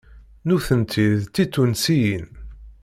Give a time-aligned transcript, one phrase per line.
[0.47, 2.27] Nutenti d Titunsiyin.